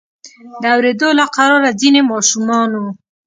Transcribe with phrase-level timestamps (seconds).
[0.61, 2.83] د اوریدو له قراره ځینې ماشومانو.